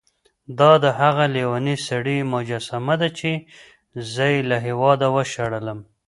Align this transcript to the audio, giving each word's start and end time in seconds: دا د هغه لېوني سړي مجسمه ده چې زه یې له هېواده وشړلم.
دا 0.59 0.71
د 0.83 0.85
هغه 0.99 1.25
لېوني 1.35 1.75
سړي 1.87 2.17
مجسمه 2.33 2.95
ده 3.01 3.09
چې 3.19 3.31
زه 4.11 4.25
یې 4.33 4.39
له 4.49 4.57
هېواده 4.67 5.07
وشړلم. 5.15 5.79